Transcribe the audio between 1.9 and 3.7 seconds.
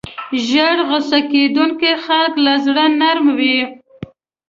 خلک له زړه نرم وي.